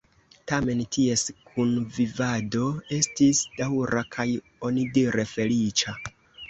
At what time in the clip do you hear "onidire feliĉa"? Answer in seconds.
4.71-6.01